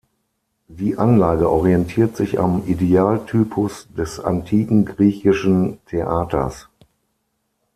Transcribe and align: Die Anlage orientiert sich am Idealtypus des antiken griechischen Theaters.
Die 0.67 0.97
Anlage 0.97 1.51
orientiert 1.51 2.15
sich 2.17 2.39
am 2.39 2.63
Idealtypus 2.65 3.87
des 3.95 4.19
antiken 4.19 4.83
griechischen 4.83 5.77
Theaters. 5.85 6.69